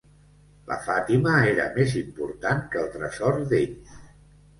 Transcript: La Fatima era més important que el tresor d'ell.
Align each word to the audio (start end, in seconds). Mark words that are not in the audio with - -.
La 0.69 0.77
Fatima 0.85 1.33
era 1.49 1.67
més 1.75 1.93
important 1.99 2.63
que 2.77 2.81
el 2.85 2.89
tresor 2.95 3.37
d'ell. 3.53 3.77